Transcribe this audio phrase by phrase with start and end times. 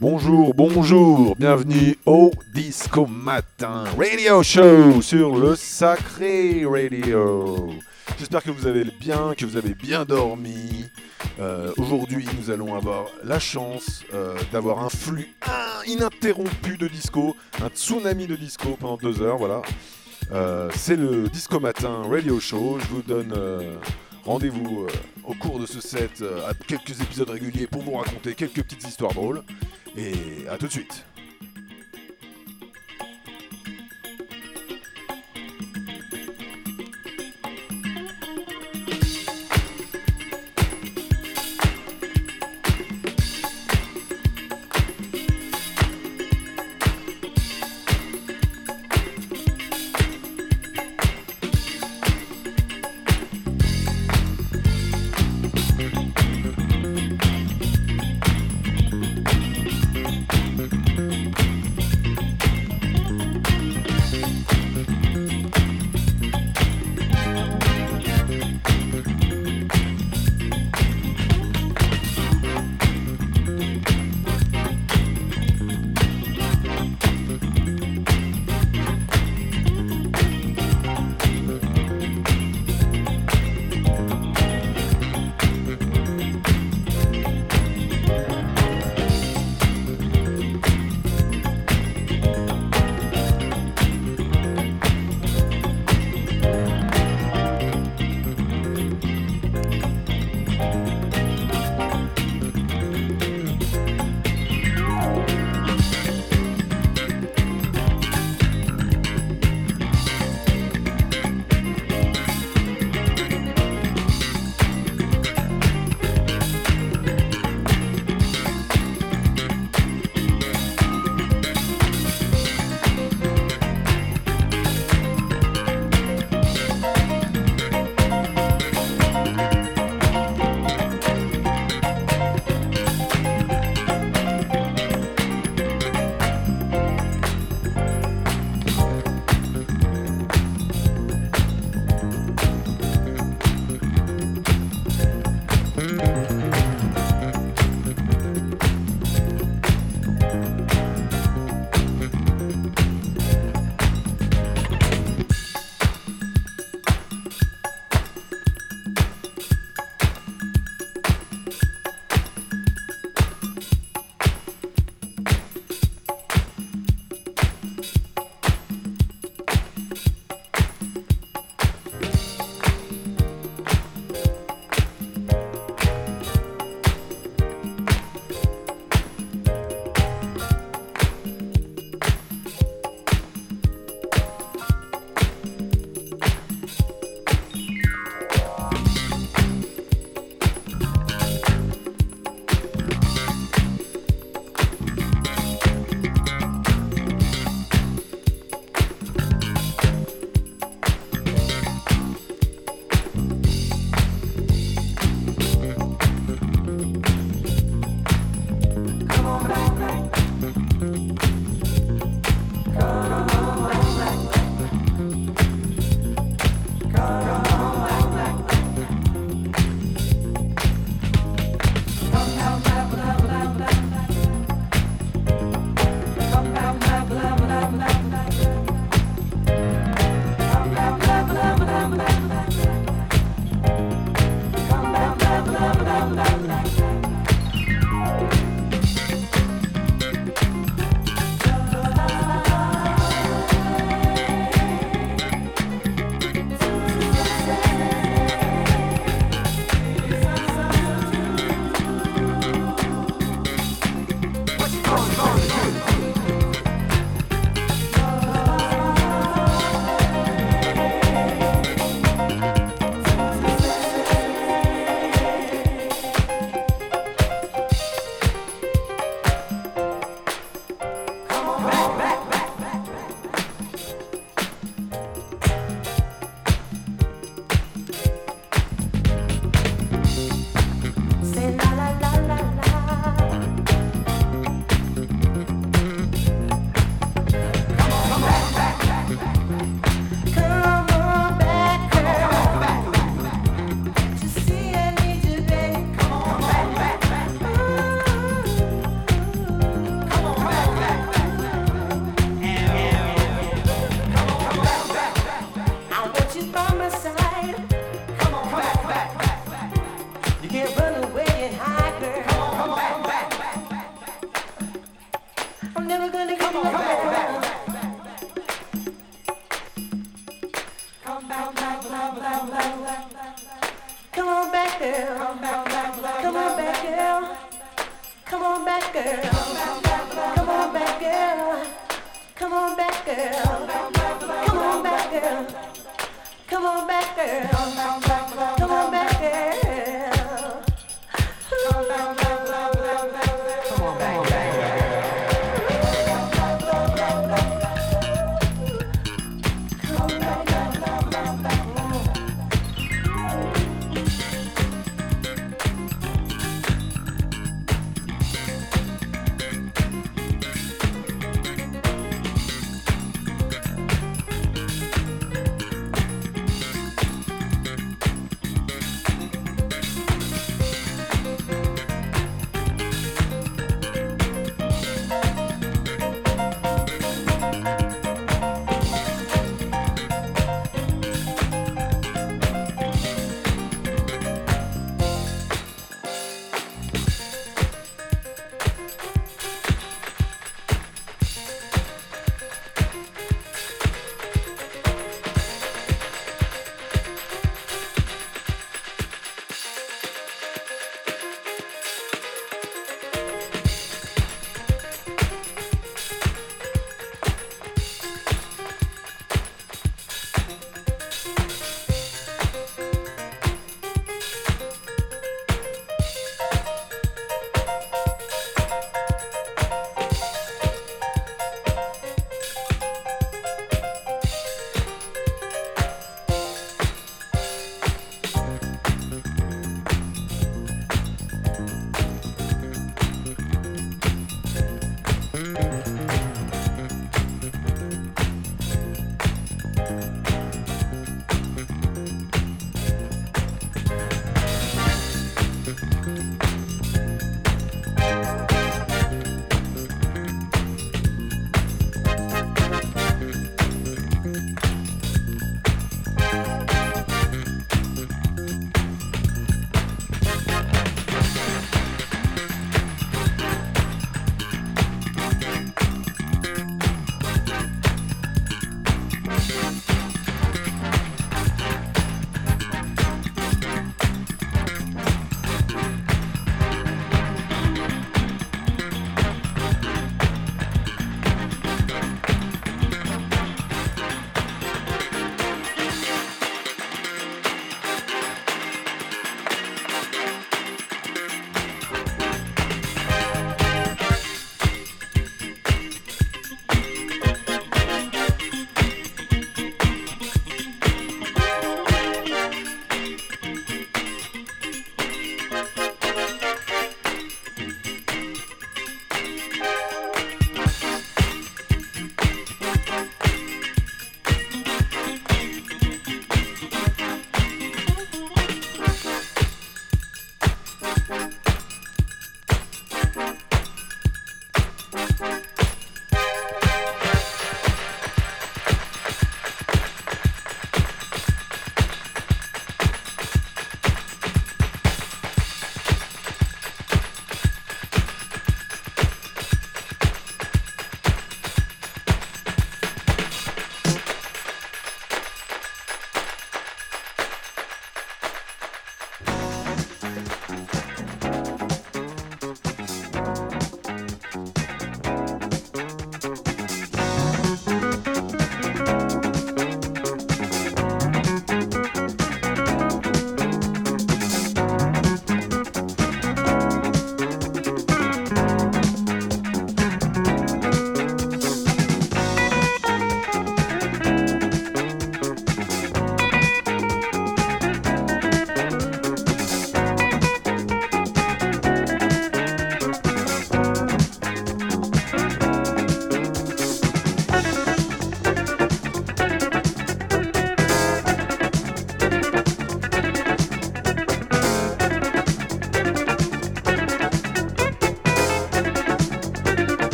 [0.00, 7.70] Bonjour, bonjour, bienvenue au Disco Matin Radio Show sur le Sacré Radio.
[8.16, 10.84] J'espère que vous allez bien, que vous avez bien dormi.
[11.40, 15.34] Euh, Aujourd'hui, nous allons avoir la chance euh, d'avoir un flux
[15.88, 19.38] ininterrompu de disco, un tsunami de disco pendant deux heures.
[19.38, 19.62] Voilà.
[20.30, 22.78] Euh, C'est le Disco Matin Radio Show.
[22.80, 23.34] Je vous donne
[24.24, 24.86] rendez-vous
[25.24, 29.12] au cours de ce set à quelques épisodes réguliers pour vous raconter quelques petites histoires
[29.12, 29.42] drôles.
[29.98, 31.04] Et à tout de suite.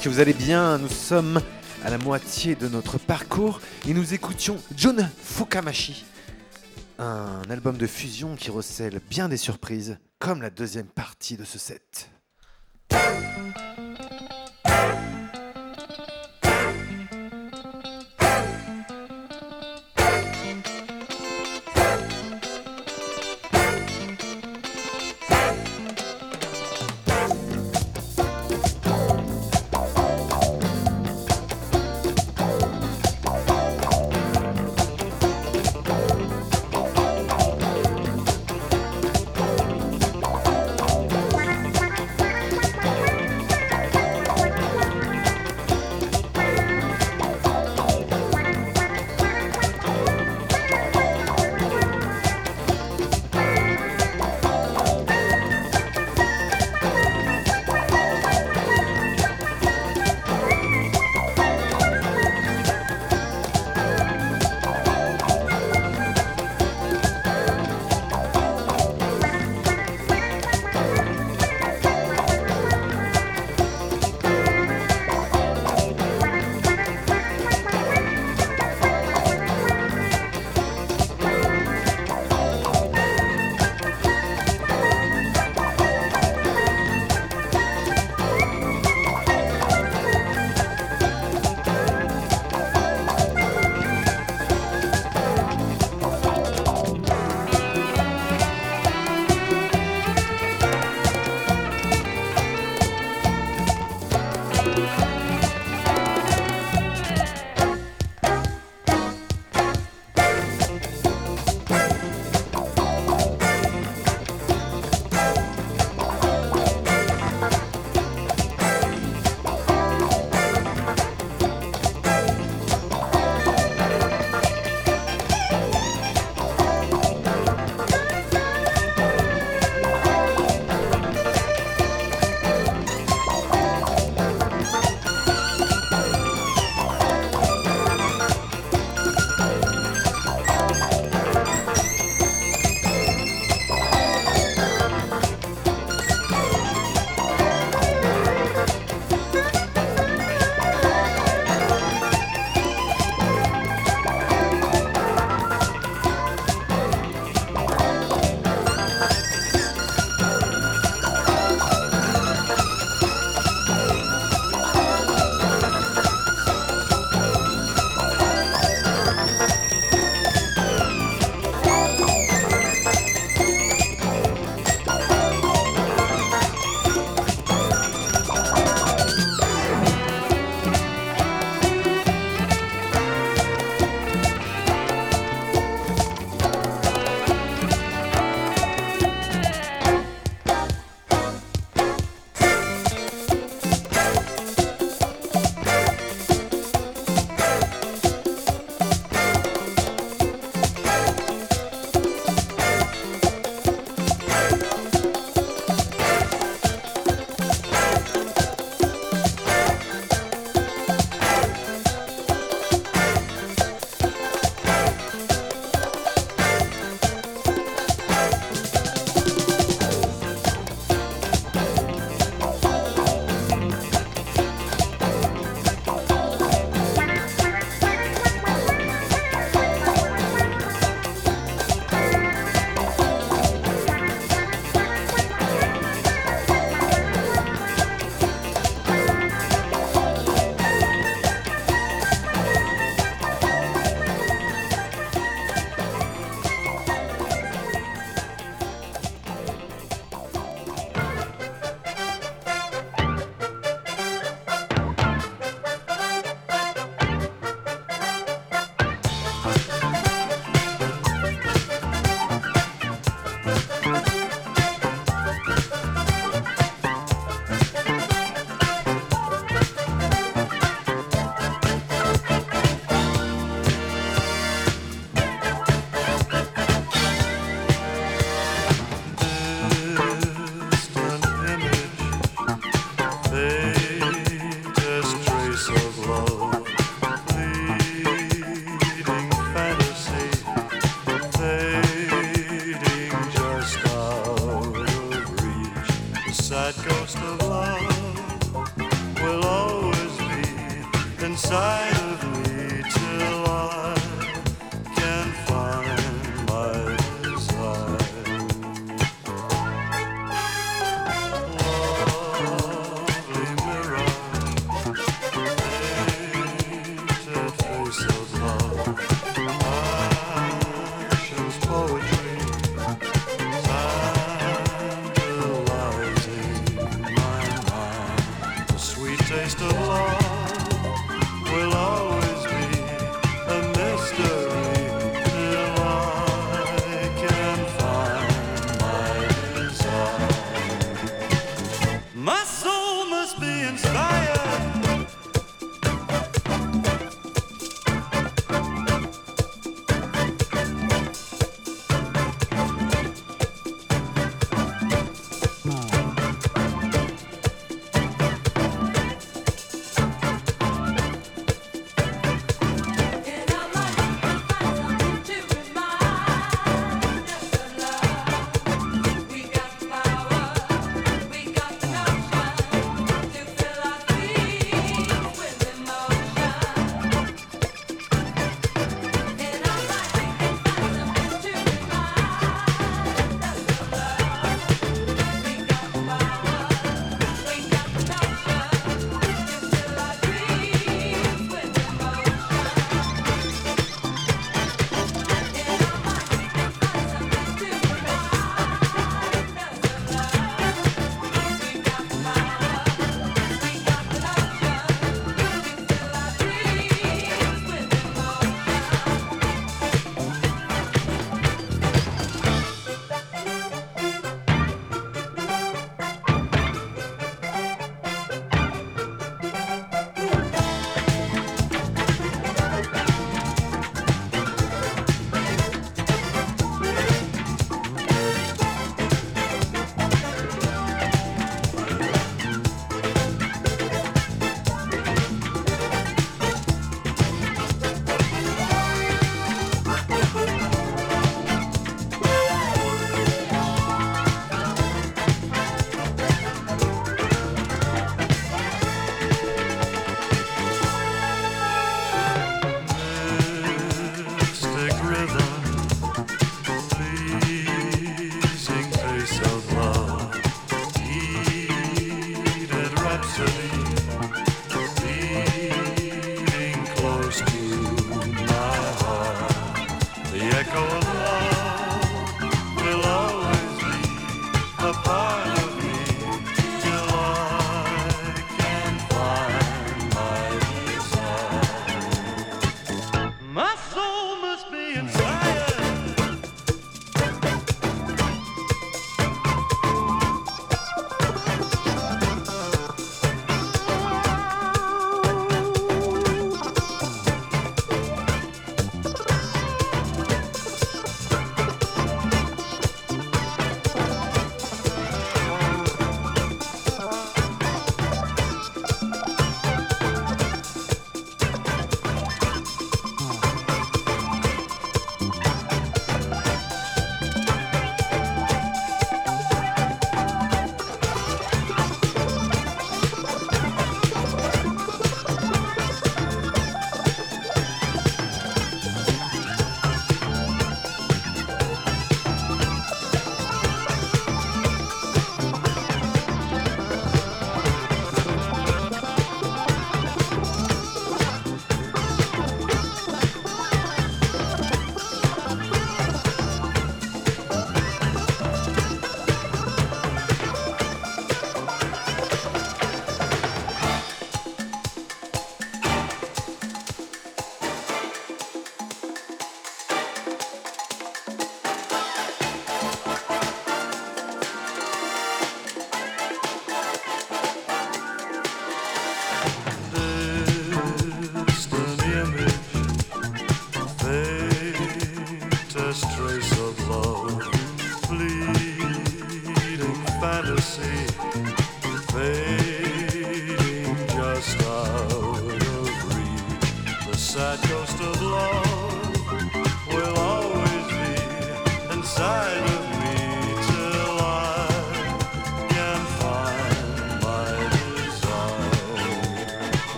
[0.00, 0.78] Que vous allez bien.
[0.78, 1.40] Nous sommes
[1.84, 6.04] à la moitié de notre parcours et nous écoutions Jun Fukamashi.
[6.98, 11.56] Un album de fusion qui recèle bien des surprises, comme la deuxième partie de ce
[11.56, 11.91] set.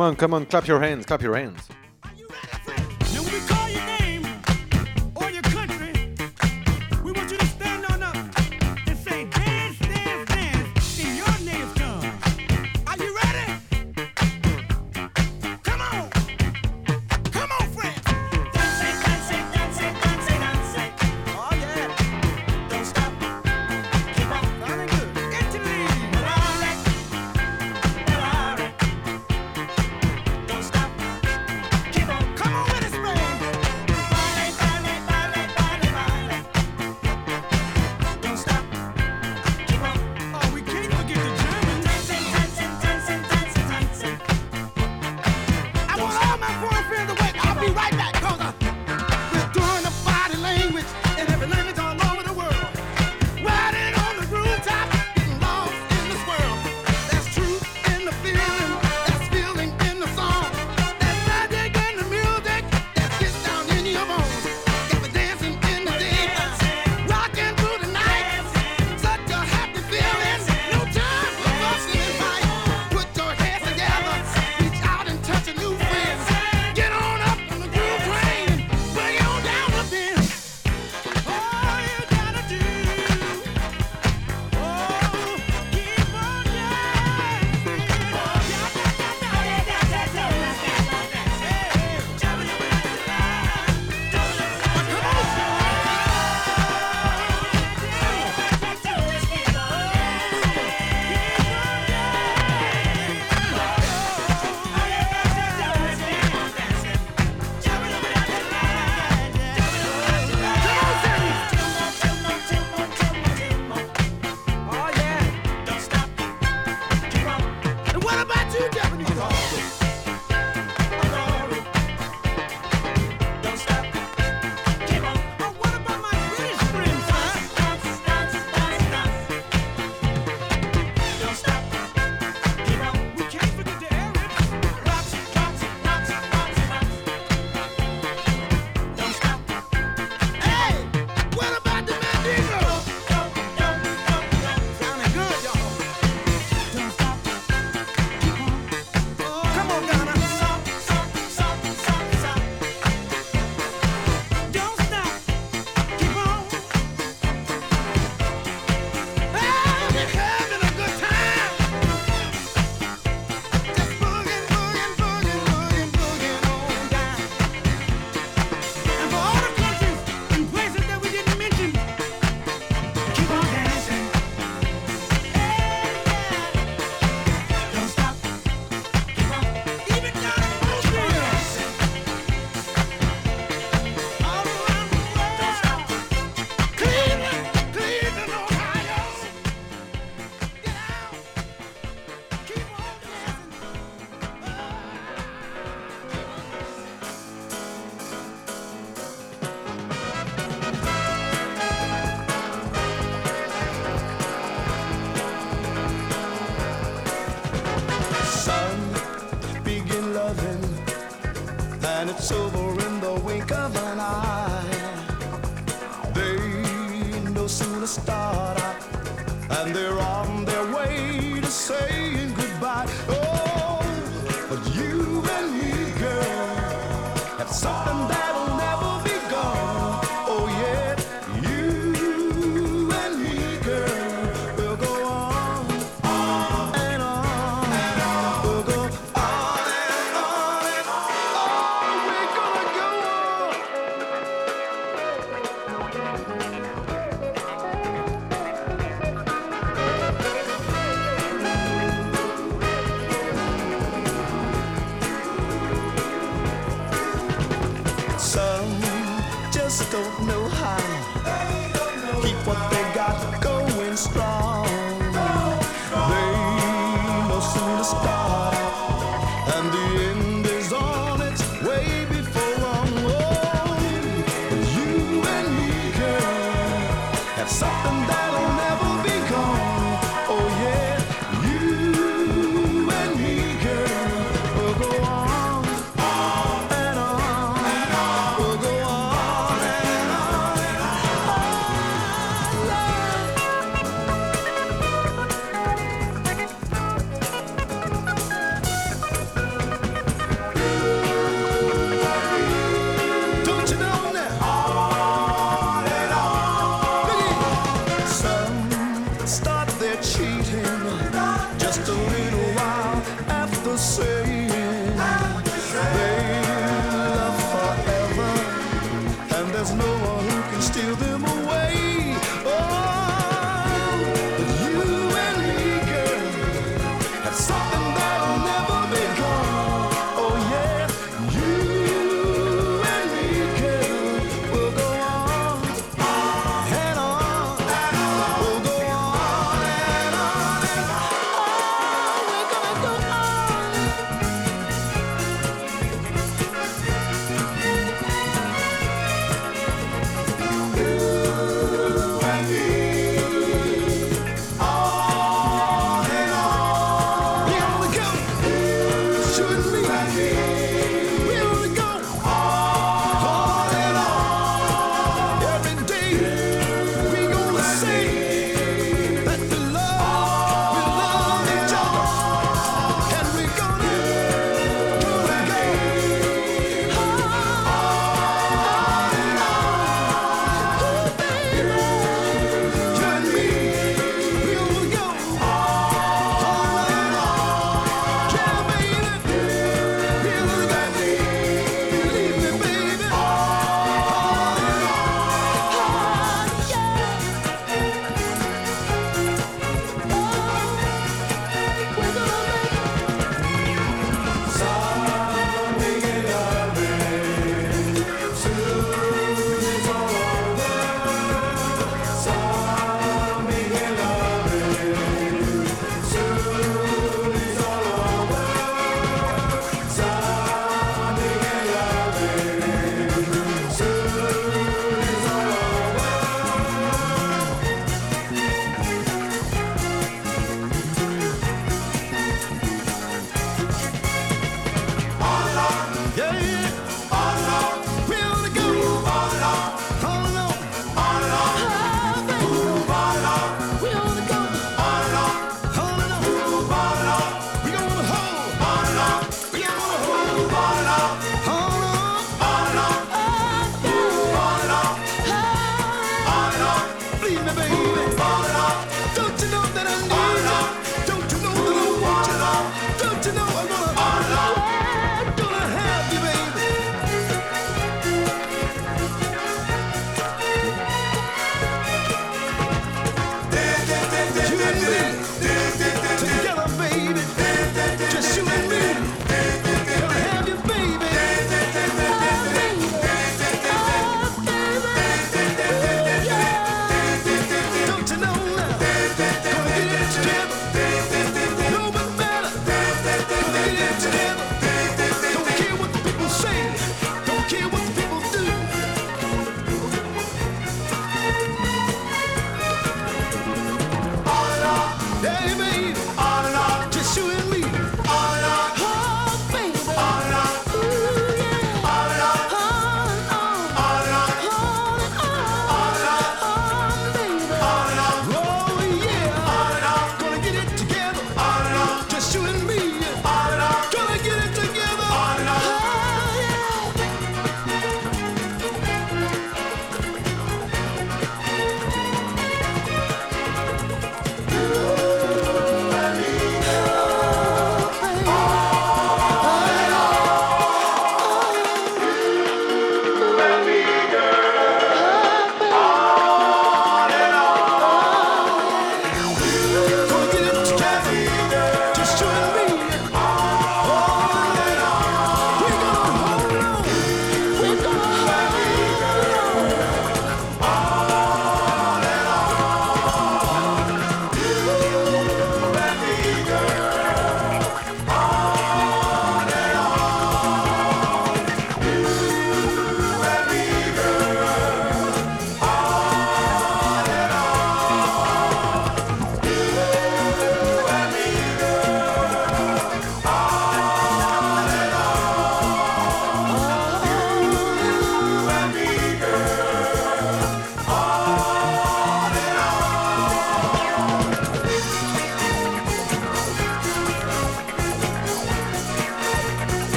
[0.00, 1.69] Come on, come on, clap your hands, clap your hands.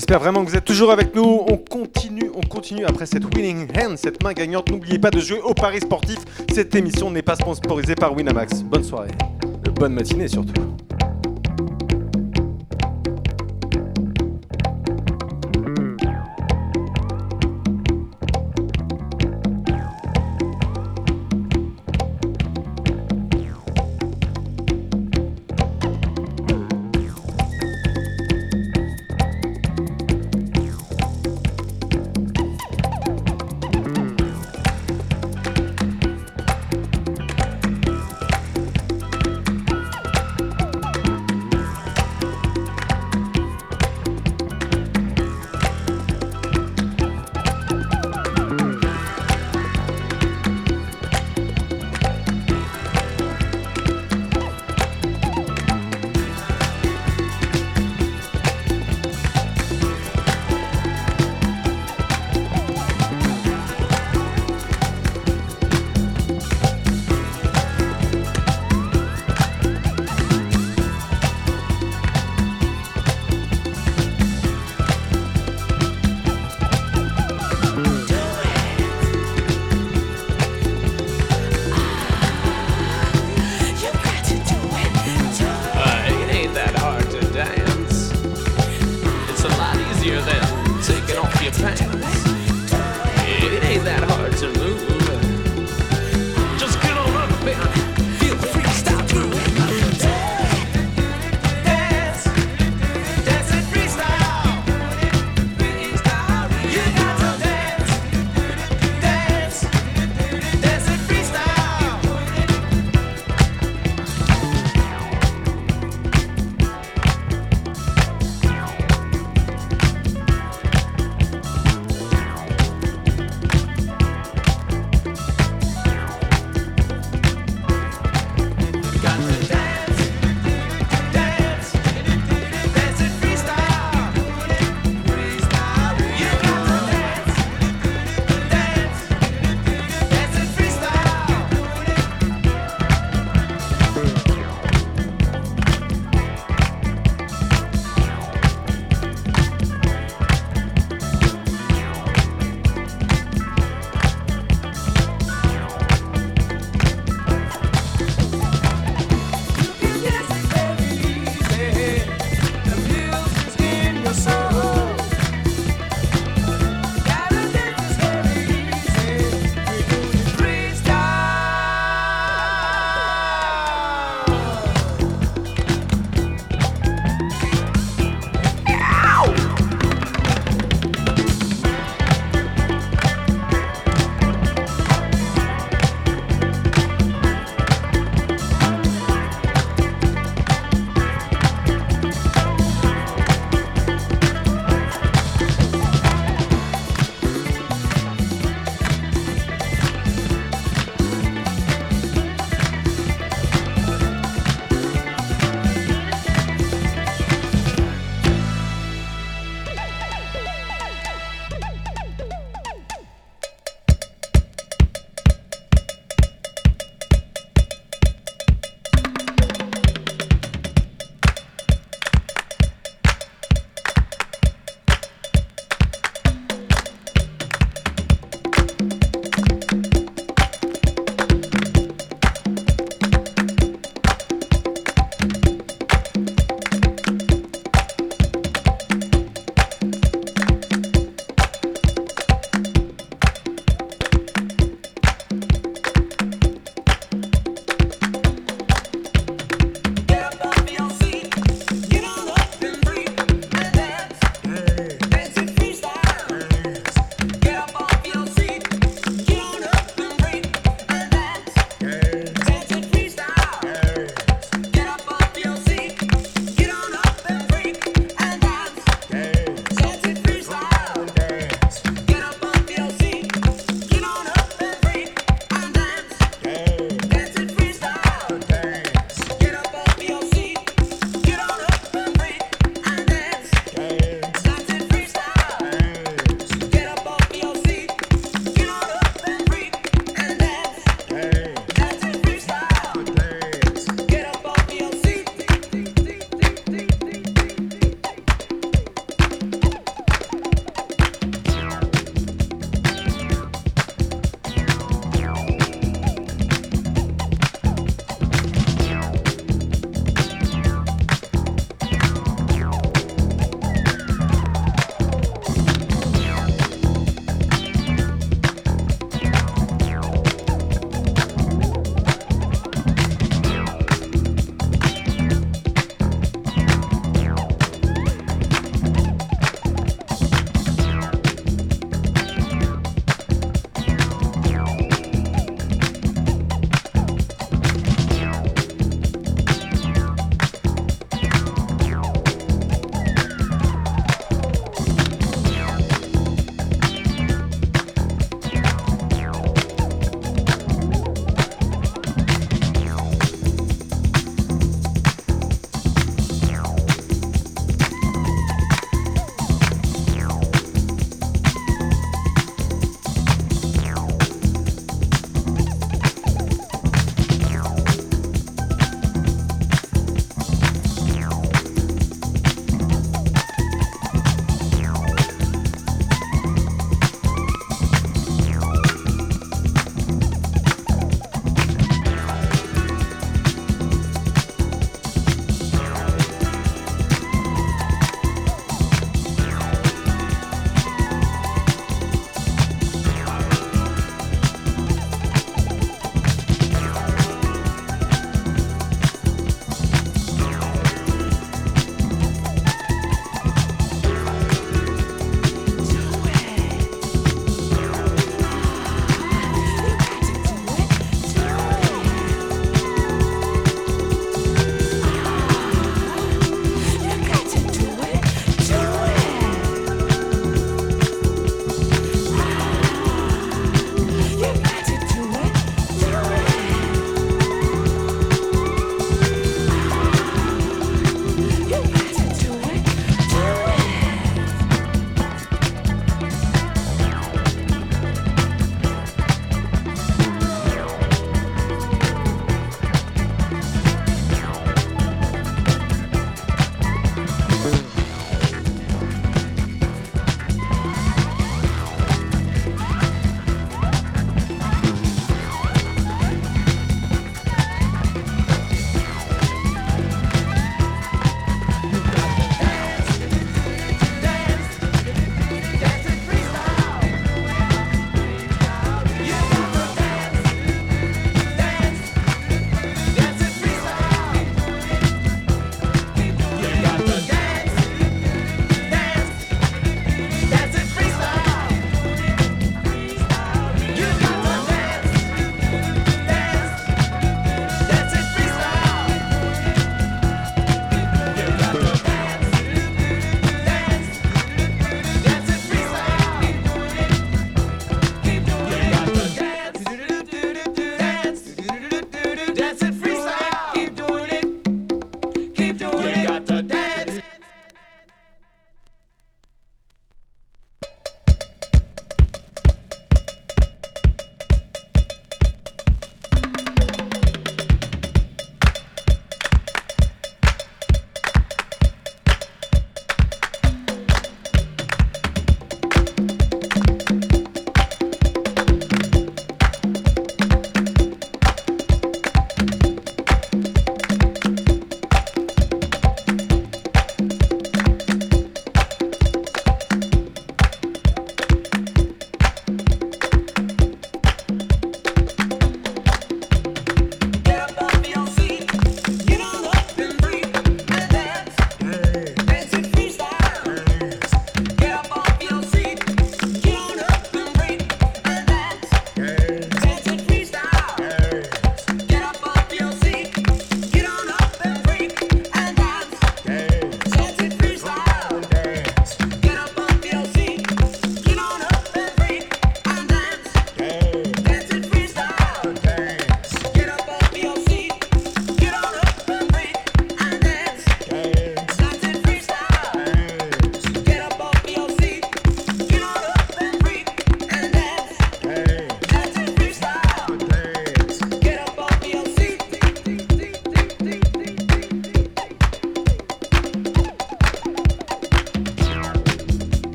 [0.00, 1.42] J'espère vraiment que vous êtes toujours avec nous.
[1.46, 4.70] On continue, on continue après cette winning hand, cette main gagnante.
[4.70, 6.16] N'oubliez pas de jouer au Paris sportif.
[6.54, 8.62] Cette émission n'est pas sponsorisée par Winamax.
[8.62, 9.10] Bonne soirée.
[9.74, 10.54] Bonne matinée surtout.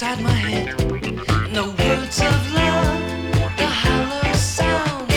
[0.00, 0.66] inside my head.
[1.52, 3.00] No words of love,
[3.56, 5.10] the hollow sound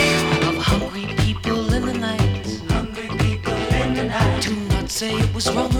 [0.47, 2.47] of hungry people in the night.
[2.67, 4.41] Hungry people in the night.
[4.41, 5.70] Do not say it was wrong.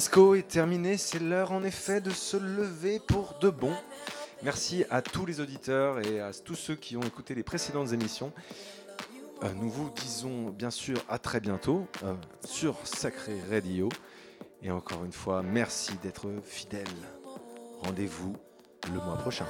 [0.00, 3.74] disco est terminé, c'est l'heure en effet de se lever pour de bon.
[4.42, 8.32] Merci à tous les auditeurs et à tous ceux qui ont écouté les précédentes émissions.
[9.42, 12.14] Euh, nous vous disons bien sûr à très bientôt euh,
[12.46, 13.90] sur Sacré Radio.
[14.62, 16.86] Et encore une fois, merci d'être fidèles.
[17.82, 18.34] Rendez-vous
[18.86, 19.44] le mois prochain.